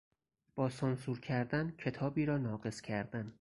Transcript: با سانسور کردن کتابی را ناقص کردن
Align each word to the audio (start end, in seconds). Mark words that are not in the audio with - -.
با 0.55 0.69
سانسور 0.69 1.19
کردن 1.19 1.71
کتابی 1.77 2.25
را 2.25 2.37
ناقص 2.37 2.81
کردن 2.81 3.29